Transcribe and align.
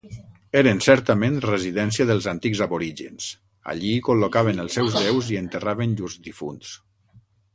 Eren 0.59 0.79
certament 0.85 1.35
residència 1.43 2.07
dels 2.11 2.29
antics 2.31 2.63
aborígens; 2.67 3.27
allí 3.75 3.93
col·locaven 4.09 4.65
els 4.65 4.79
seus 4.79 4.97
déus 5.03 5.31
i 5.35 5.39
enterraven 5.45 5.97
llurs 6.01 6.19
difunts. 6.31 6.75